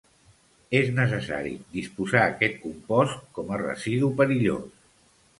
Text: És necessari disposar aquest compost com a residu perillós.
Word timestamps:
És 0.77 0.87
necessari 0.99 1.51
disposar 1.75 2.23
aquest 2.29 2.57
compost 2.63 3.19
com 3.35 3.53
a 3.57 3.59
residu 3.63 4.09
perillós. 4.23 4.81